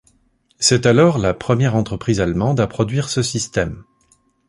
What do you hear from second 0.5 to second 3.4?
C’est alors la première entreprise allemande à produire ce